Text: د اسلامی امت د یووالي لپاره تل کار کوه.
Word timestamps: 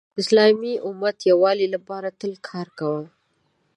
د 0.15 0.17
اسلامی 0.21 0.73
امت 0.87 1.15
د 1.19 1.23
یووالي 1.31 1.67
لپاره 1.75 2.15
تل 2.19 2.33
کار 2.49 2.67
کوه. 2.79 3.03